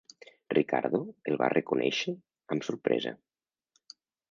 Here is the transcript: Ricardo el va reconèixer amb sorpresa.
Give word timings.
Ricardo 0.53 1.01
el 1.33 1.37
va 1.41 1.51
reconèixer 1.55 2.15
amb 2.57 2.67
sorpresa. 2.71 3.15